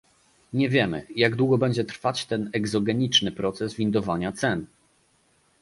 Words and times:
Nie 0.53 0.69
wiemy, 0.69 1.07
jak 1.15 1.35
długo 1.35 1.57
będzie 1.57 1.83
trwać 1.85 2.25
ten 2.25 2.49
egzogeniczny 2.53 3.31
proces 3.31 3.73
windowania 3.73 4.31
cen 4.31 4.67